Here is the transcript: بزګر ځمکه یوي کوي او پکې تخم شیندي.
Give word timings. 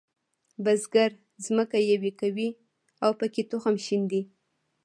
بزګر 0.63 1.11
ځمکه 1.45 1.77
یوي 1.91 2.11
کوي 2.21 2.49
او 3.03 3.11
پکې 3.19 3.41
تخم 3.51 3.75
شیندي. 3.85 4.21